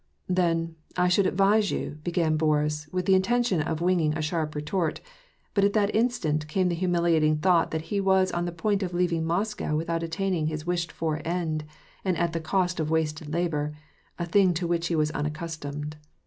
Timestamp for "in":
3.13-3.21